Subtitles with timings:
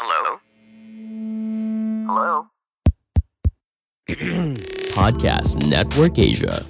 [0.00, 0.40] Hello?
[2.08, 2.48] Hello?
[4.96, 6.64] Podcast Network Asia.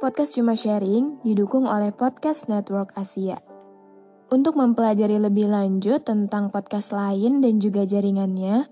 [0.00, 3.36] Podcast Cuma Sharing didukung oleh Podcast Network Asia.
[4.32, 8.64] Untuk mempelajari lebih lanjut tentang podcast lain dan juga jaringannya,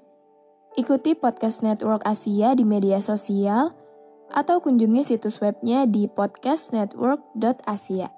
[0.81, 3.77] ikuti Podcast Network Asia di media sosial
[4.33, 8.09] atau kunjungi situs webnya di podcastnetwork.asia.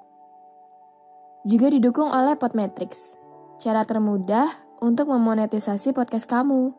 [1.48, 3.16] Juga didukung oleh Podmetrics,
[3.62, 4.48] cara termudah
[4.84, 6.72] untuk memonetisasi podcast kamu.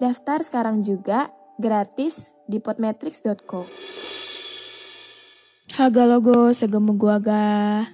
[0.00, 1.30] Daftar sekarang juga
[1.60, 3.68] gratis di podmetrics.co.
[5.76, 7.86] Haga logo segemu gua ga.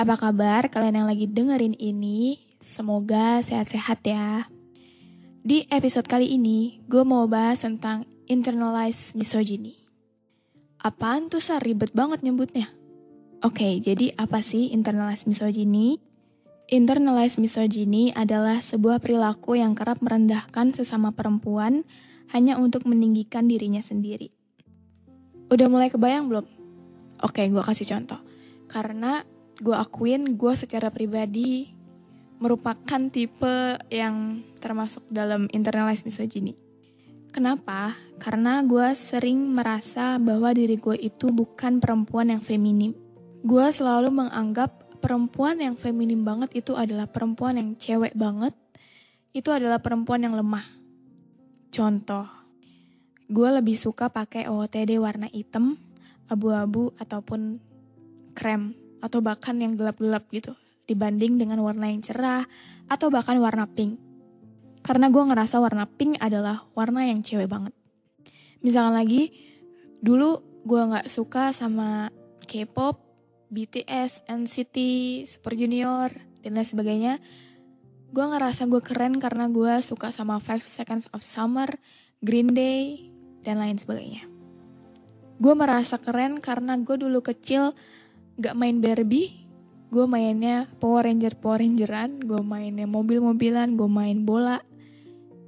[0.00, 2.40] Apa kabar kalian yang lagi dengerin ini?
[2.60, 4.48] Semoga sehat-sehat ya.
[5.40, 9.74] Di episode kali ini, gue mau bahas tentang internalized misogyny.
[10.78, 12.70] Apaan tuh sah ribet banget nyebutnya?
[13.42, 15.98] Oke, jadi apa sih internalized misogyny?
[16.70, 21.82] Internalized misogyny adalah sebuah perilaku yang kerap merendahkan sesama perempuan
[22.30, 24.30] hanya untuk meninggikan dirinya sendiri.
[25.50, 26.46] Udah mulai kebayang belum?
[27.26, 28.22] Oke, gue kasih contoh.
[28.70, 29.26] Karena
[29.58, 31.74] gue akuin gue secara pribadi
[32.38, 36.54] merupakan tipe yang termasuk dalam internalized misogyny.
[37.34, 38.09] Kenapa?
[38.20, 42.92] Karena gue sering merasa bahwa diri gue itu bukan perempuan yang feminim.
[43.40, 48.52] Gue selalu menganggap perempuan yang feminim banget itu adalah perempuan yang cewek banget.
[49.32, 50.68] Itu adalah perempuan yang lemah.
[51.72, 52.28] Contoh,
[53.32, 55.80] gue lebih suka pakai OOTD warna hitam,
[56.28, 57.56] abu-abu ataupun
[58.36, 60.52] krem atau bahkan yang gelap-gelap gitu
[60.84, 62.44] dibanding dengan warna yang cerah
[62.84, 63.96] atau bahkan warna pink.
[64.84, 67.72] Karena gue ngerasa warna pink adalah warna yang cewek banget.
[68.60, 69.32] Misalkan lagi,
[70.04, 72.12] dulu gue gak suka sama
[72.44, 73.00] K-pop,
[73.48, 74.76] BTS, NCT,
[75.24, 76.12] Super Junior,
[76.44, 77.14] dan lain sebagainya.
[78.10, 81.68] Gue ngerasa gue keren karena gue suka sama Five Seconds of Summer,
[82.20, 83.08] Green Day,
[83.40, 84.28] dan lain sebagainya.
[85.40, 87.72] Gue merasa keren karena gue dulu kecil
[88.36, 89.48] gak main Barbie,
[89.88, 94.60] gue mainnya Power Ranger Power Rangeran, gue mainnya mobil-mobilan, gue main bola,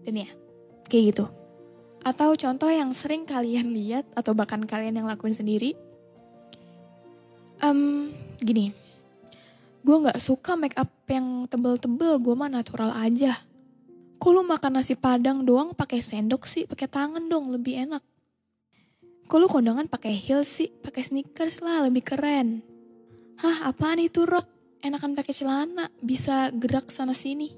[0.09, 0.29] dan ya
[0.89, 1.42] kayak gitu.
[2.03, 5.79] Atau contoh yang sering kalian lihat atau bahkan kalian yang lakuin sendiri,
[7.63, 8.11] um,
[8.43, 8.75] gini,
[9.87, 13.39] gue nggak suka make up yang tebel-tebel, gue mah natural aja.
[14.19, 18.03] Kok lu makan nasi padang doang pakai sendok sih, pakai tangan dong lebih enak.
[19.27, 22.63] Kok lu kondangan pakai heels sih, pakai sneakers lah lebih keren.
[23.43, 24.47] Hah, apaan itu rok?
[24.83, 27.55] Enakan pakai celana, bisa gerak sana sini.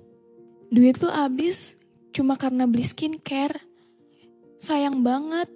[0.69, 1.77] Duit lu abis
[2.13, 3.74] cuma karena beli skincare.
[4.65, 5.53] Sayang banget.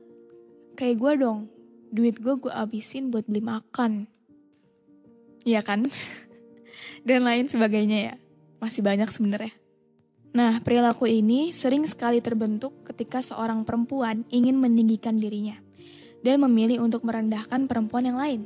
[0.76, 1.48] Kayak gue dong,
[1.88, 4.04] duit gue gue abisin buat beli makan.
[5.48, 5.88] Iya kan?
[7.08, 8.14] Dan lain sebagainya ya.
[8.60, 9.56] Masih banyak sebenarnya.
[10.36, 15.56] Nah, perilaku ini sering sekali terbentuk ketika seorang perempuan ingin meninggikan dirinya
[16.20, 18.44] dan memilih untuk merendahkan perempuan yang lain.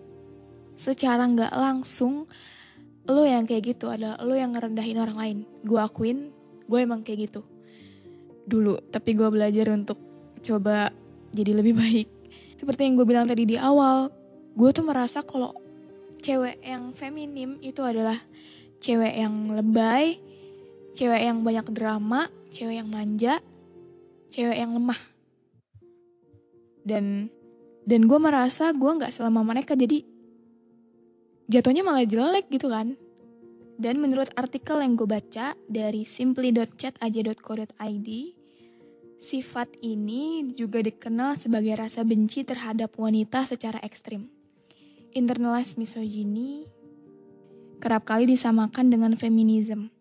[0.79, 2.31] Secara nggak langsung,
[3.11, 5.39] lo yang kayak gitu adalah lo yang ngerendahin orang lain.
[5.67, 6.31] Gue akuin,
[6.71, 7.43] gue emang kayak gitu.
[8.47, 10.12] Dulu, tapi gue belajar untuk
[10.43, 10.91] coba
[11.33, 12.09] jadi lebih baik.
[12.59, 14.11] Seperti yang gue bilang tadi di awal,
[14.55, 15.57] gue tuh merasa kalau
[16.23, 18.23] cewek yang feminim itu adalah
[18.79, 20.23] cewek yang lebay,
[20.95, 23.43] cewek yang banyak drama, cewek yang manja,
[24.31, 24.99] cewek yang lemah.
[26.83, 27.31] Dan
[27.83, 30.07] dan gue merasa gue nggak selama mereka jadi
[31.51, 32.95] jatuhnya malah jelek gitu kan.
[33.83, 38.09] Dan menurut artikel yang gue baca dari simply.chat.aja.co.id,
[39.23, 44.27] sifat ini juga dikenal sebagai rasa benci terhadap wanita secara ekstrim.
[45.15, 46.67] Internalized misogyny
[47.79, 49.95] kerap kali disamakan dengan feminisme.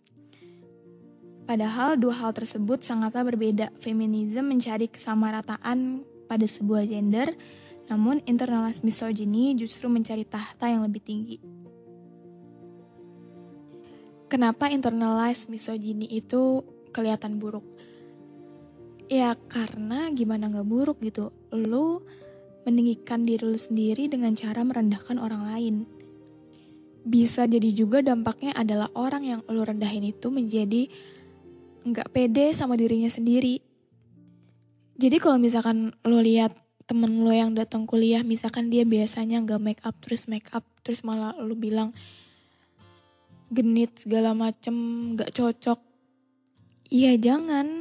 [1.46, 3.70] Padahal dua hal tersebut sangatlah berbeda.
[3.78, 7.38] Feminisme mencari kesamarataan pada sebuah gender,
[7.92, 11.44] Namun internalized misogyny justru mencari tahta yang lebih tinggi.
[14.32, 16.64] Kenapa internalized misogyny itu
[16.96, 17.68] kelihatan buruk?
[19.12, 21.36] Ya karena gimana gak buruk gitu.
[21.52, 22.00] Lu
[22.64, 25.76] meninggikan diri lu sendiri dengan cara merendahkan orang lain.
[27.04, 30.88] Bisa jadi juga dampaknya adalah orang yang lu rendahin itu menjadi
[31.82, 33.58] nggak pede sama dirinya sendiri.
[35.02, 36.54] Jadi kalau misalkan lu lihat
[36.86, 41.02] temen lu yang datang kuliah, misalkan dia biasanya nggak make up terus make up terus
[41.02, 41.90] malah lu bilang
[43.50, 44.74] genit segala macem
[45.18, 45.82] nggak cocok.
[46.94, 47.81] Iya jangan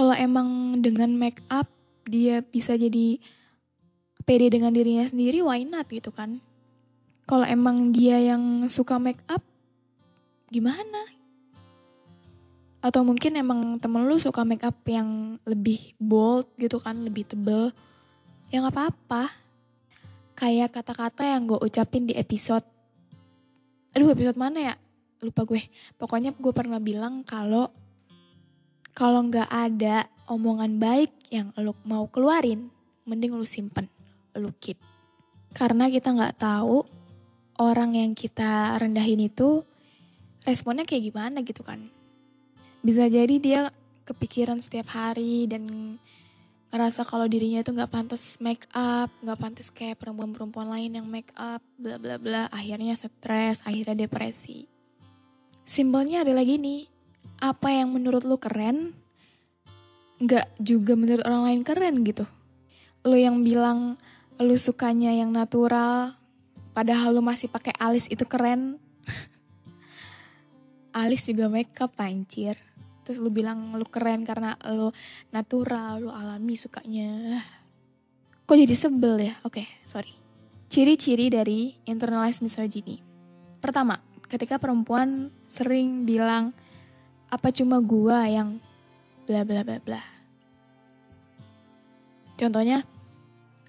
[0.00, 1.68] kalau emang dengan make up
[2.08, 3.20] dia bisa jadi
[4.24, 6.40] pede dengan dirinya sendiri, why not gitu kan?
[7.28, 9.44] Kalau emang dia yang suka make up,
[10.48, 11.04] gimana?
[12.80, 17.68] Atau mungkin emang temen lu suka make up yang lebih bold gitu kan, lebih tebel.
[18.48, 19.28] Ya gak apa-apa.
[20.32, 22.64] Kayak kata-kata yang gue ucapin di episode.
[23.92, 24.74] Aduh episode mana ya?
[25.20, 25.60] Lupa gue.
[26.00, 27.68] Pokoknya gue pernah bilang kalau
[28.94, 32.70] kalau nggak ada omongan baik yang lo mau keluarin,
[33.06, 33.86] mending lo simpen,
[34.34, 34.78] lo keep.
[35.54, 36.86] Karena kita nggak tahu
[37.58, 39.66] orang yang kita rendahin itu
[40.46, 41.90] responnya kayak gimana gitu kan.
[42.80, 43.68] Bisa jadi dia
[44.08, 45.94] kepikiran setiap hari dan
[46.70, 51.34] ngerasa kalau dirinya itu nggak pantas make up, nggak pantas kayak perempuan-perempuan lain yang make
[51.34, 52.46] up, bla bla bla.
[52.54, 54.70] Akhirnya stres, akhirnya depresi.
[55.66, 56.86] Simpelnya adalah gini,
[57.40, 58.92] apa yang menurut lu keren
[60.20, 62.28] nggak juga menurut orang lain keren gitu.
[63.08, 63.96] Lu yang bilang
[64.36, 66.12] lu sukanya yang natural,
[66.76, 68.76] padahal lu masih pakai alis itu keren.
[71.00, 72.60] alis juga makeup pancir.
[73.08, 74.92] Terus lu bilang lu keren karena lu
[75.32, 77.40] natural, lu alami sukanya.
[78.44, 79.34] Kok jadi sebel ya?
[79.40, 80.12] Oke, okay, sorry.
[80.68, 83.00] Ciri-ciri dari internalized misogyny.
[83.58, 83.98] Pertama,
[84.28, 86.54] ketika perempuan sering bilang,
[87.30, 88.58] apa cuma gua yang
[89.24, 90.02] bla bla bla bla.
[92.34, 92.82] Contohnya,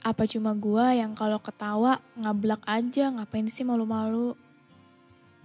[0.01, 4.33] apa cuma gua yang kalau ketawa ngablak aja, ngapain sih malu-malu?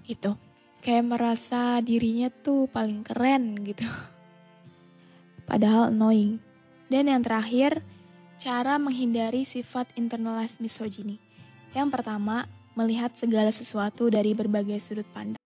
[0.08, 0.32] Gitu.
[0.80, 3.84] Kayak merasa dirinya tuh paling keren gitu.
[5.50, 6.40] Padahal annoying.
[6.86, 7.82] Dan yang terakhir,
[8.40, 11.18] cara menghindari sifat internalized misogyny.
[11.74, 12.46] Yang pertama,
[12.78, 15.45] melihat segala sesuatu dari berbagai sudut pandang.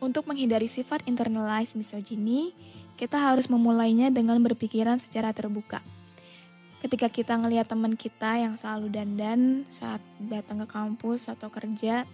[0.00, 2.56] Untuk menghindari sifat internalized misogyny,
[2.96, 5.84] kita harus memulainya dengan berpikiran secara terbuka.
[6.80, 12.08] Ketika kita ngelihat teman kita yang selalu dandan saat datang ke kampus atau kerja,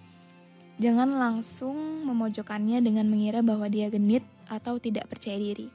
[0.82, 5.70] jangan langsung memojokkannya dengan mengira bahwa dia genit atau tidak percaya diri.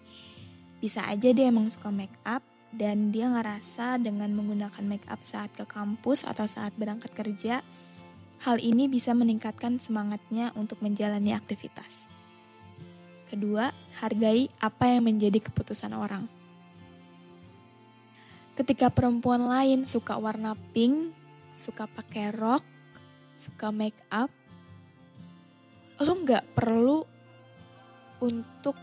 [0.84, 2.44] Bisa aja dia emang suka make up
[2.76, 7.64] dan dia ngerasa dengan menggunakan make up saat ke kampus atau saat berangkat kerja,
[8.42, 12.10] Hal ini bisa meningkatkan semangatnya untuk menjalani aktivitas.
[13.30, 13.70] Kedua,
[14.02, 16.26] hargai apa yang menjadi keputusan orang.
[18.58, 21.14] Ketika perempuan lain suka warna pink,
[21.54, 22.66] suka pakai rok,
[23.38, 24.34] suka make up,
[26.02, 27.06] lo nggak perlu
[28.26, 28.74] untuk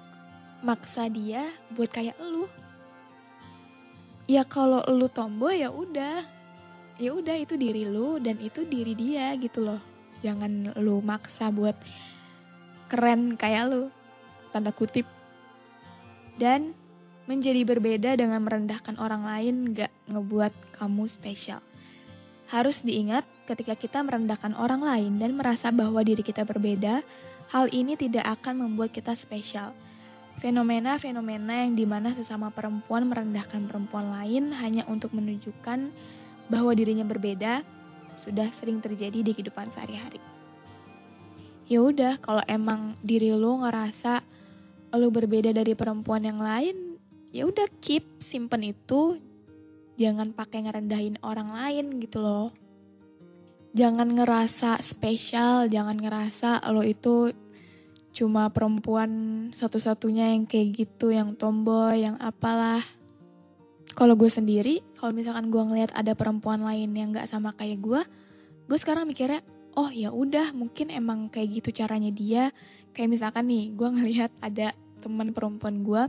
[0.63, 1.43] maksa dia
[1.75, 2.47] buat kayak lu.
[4.31, 6.38] Ya kalau lu tomboy ya udah,
[6.99, 9.81] ya udah itu diri lu dan itu diri dia gitu loh.
[10.21, 11.79] Jangan lu maksa buat
[12.91, 13.83] keren kayak lu
[14.51, 15.07] tanda kutip.
[16.39, 16.75] Dan
[17.31, 21.63] menjadi berbeda dengan merendahkan orang lain gak ngebuat kamu spesial.
[22.49, 27.05] Harus diingat ketika kita merendahkan orang lain dan merasa bahwa diri kita berbeda
[27.53, 29.77] hal ini tidak akan membuat kita spesial.
[30.39, 35.91] Fenomena-fenomena yang di mana sesama perempuan merendahkan perempuan lain hanya untuk menunjukkan
[36.49, 37.63] bahwa dirinya berbeda
[38.19, 40.19] sudah sering terjadi di kehidupan sehari-hari.
[41.69, 44.25] Ya udah, kalau emang diri lo ngerasa
[44.97, 46.97] lo berbeda dari perempuan yang lain,
[47.29, 49.21] ya udah keep simpen itu,
[50.01, 52.49] jangan pakai ngerendahin orang lain gitu loh.
[53.77, 57.37] Jangan ngerasa spesial, jangan ngerasa lo itu
[58.17, 59.11] cuma perempuan
[59.53, 62.81] satu-satunya yang kayak gitu, yang tomboy, yang apalah.
[63.93, 68.01] Kalau gue sendiri, kalau misalkan gue ngelihat ada perempuan lain yang gak sama kayak gue,
[68.69, 69.43] gue sekarang mikirnya,
[69.75, 72.55] oh ya udah mungkin emang kayak gitu caranya dia.
[72.95, 76.03] Kayak misalkan nih, gue ngelihat ada teman perempuan gue,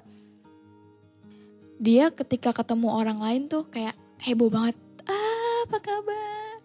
[1.80, 4.76] dia ketika ketemu orang lain tuh kayak heboh banget.
[5.10, 6.62] Ah, apa kabar?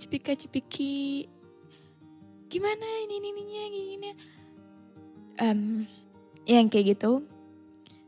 [0.00, 1.28] Cipika cipiki.
[2.48, 4.10] Gimana ini ini ininya gini, gini
[5.40, 5.86] um,
[6.44, 7.24] yang kayak gitu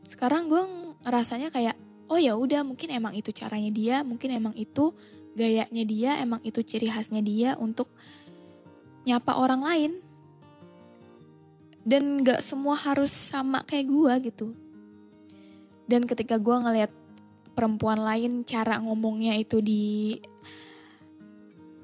[0.07, 0.63] sekarang gue
[1.03, 1.75] ngerasanya kayak
[2.07, 4.95] oh ya udah mungkin emang itu caranya dia mungkin emang itu
[5.37, 7.87] gayanya dia emang itu ciri khasnya dia untuk
[9.07, 9.91] nyapa orang lain.
[11.87, 14.47] Dan gak semua harus sama kayak gue gitu.
[15.87, 16.91] Dan ketika gue ngeliat
[17.55, 20.19] perempuan lain cara ngomongnya itu di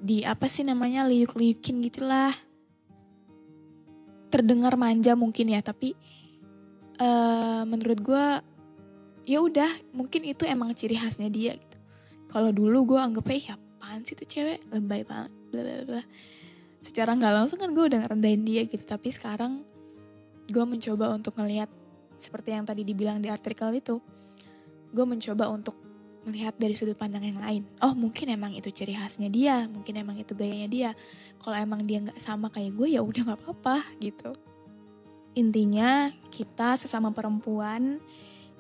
[0.04, 2.36] di apa sih namanya liuk-liukin gitulah.
[4.28, 5.96] Terdengar manja mungkin ya tapi
[7.00, 8.26] uh, menurut gue
[9.24, 11.78] ya udah mungkin itu emang ciri khasnya dia gitu
[12.28, 16.04] kalau dulu gue anggapnya ya apaan sih tuh cewek lebay banget bla bla bla
[16.84, 19.64] secara nggak langsung kan gue udah ngerendahin dia gitu tapi sekarang
[20.52, 21.72] gue mencoba untuk ngelihat
[22.20, 24.04] seperti yang tadi dibilang di artikel itu
[24.94, 25.76] gue mencoba untuk
[26.24, 27.68] melihat dari sudut pandang yang lain.
[27.84, 30.90] Oh mungkin emang itu ciri khasnya dia, mungkin emang itu gayanya dia.
[31.44, 34.32] Kalau emang dia nggak sama kayak gue ya udah nggak apa-apa gitu.
[35.36, 38.00] Intinya kita sesama perempuan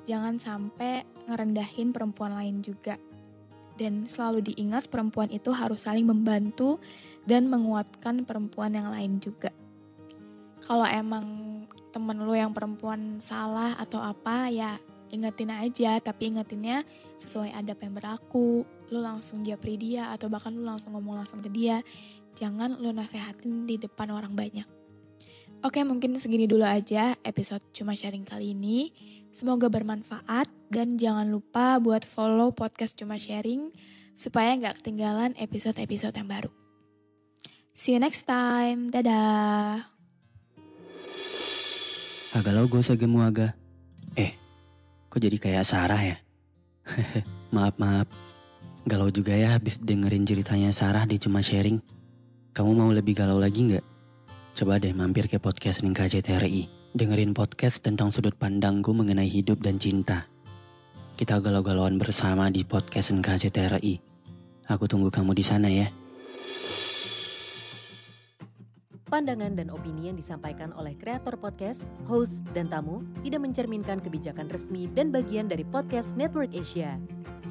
[0.03, 3.00] jangan sampai ngerendahin perempuan lain juga.
[3.74, 6.77] Dan selalu diingat perempuan itu harus saling membantu
[7.25, 9.50] dan menguatkan perempuan yang lain juga.
[10.63, 11.25] Kalau emang
[11.89, 14.77] temen lo yang perempuan salah atau apa ya
[15.13, 16.01] ingetin aja.
[16.01, 16.81] Tapi ingetinnya
[17.22, 18.65] sesuai adab yang berlaku.
[18.89, 21.86] Lu langsung japri dia atau bahkan lu langsung ngomong langsung ke dia.
[22.33, 24.65] Jangan lu nasehatin di depan orang banyak.
[25.63, 28.91] Oke mungkin segini dulu aja episode cuma sharing kali ini
[29.34, 33.74] Semoga bermanfaat dan jangan lupa buat follow podcast cuma sharing
[34.13, 36.54] supaya nggak ketinggalan episode-episode yang baru.
[37.74, 39.90] See you next time, dadah.
[42.38, 43.58] Agak gue sagemu aga.
[44.13, 44.38] Eh,
[45.10, 46.18] Kok jadi kayak Sarah ya?
[47.56, 48.06] maaf, maaf.
[48.86, 51.82] Galau juga ya habis dengerin ceritanya Sarah di Cuma Sharing.
[52.54, 53.86] Kamu mau lebih galau lagi nggak?
[54.54, 56.83] Coba deh mampir ke podcast Ning KJTRI.
[56.94, 60.30] Dengerin podcast tentang sudut pandangku mengenai hidup dan cinta.
[61.18, 63.98] Kita galau-galauan bersama di podcast NKJTRI.
[64.70, 65.90] Aku tunggu kamu di sana ya.
[69.10, 74.86] Pandangan dan opini yang disampaikan oleh kreator podcast, host, dan tamu tidak mencerminkan kebijakan resmi
[74.94, 77.02] dan bagian dari podcast Network Asia.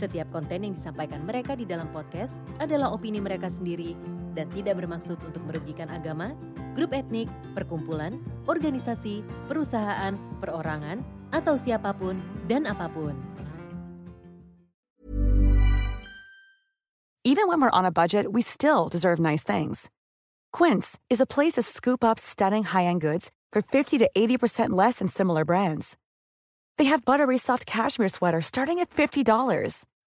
[0.03, 3.95] Setiap konten yang disampaikan mereka di dalam podcast adalah opini mereka sendiri
[4.35, 6.35] dan tidak bermaksud untuk merugikan agama,
[6.75, 8.19] grup etnik, perkumpulan,
[8.51, 12.19] organisasi, perusahaan, perorangan, atau siapa pun
[12.51, 13.15] dan apa pun.
[17.23, 19.87] Even when we're on a budget, we still deserve nice things.
[20.51, 24.99] Quince is a place to scoop up stunning high-end goods for 50 to 80% less
[24.99, 25.95] than similar brands.
[26.79, 29.85] They have buttery soft cashmere sweaters starting at $50,